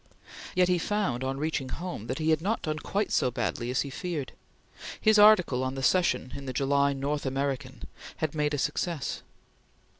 [0.55, 3.81] Yet he found, on reaching home, that he had not done quite so badly as
[3.81, 4.31] he feared.
[4.99, 7.83] His article on the Session in the July North American
[8.17, 9.21] had made a success.